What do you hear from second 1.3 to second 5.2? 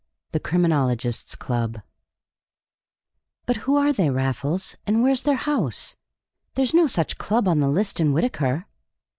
Club "But who are they, Raffles, and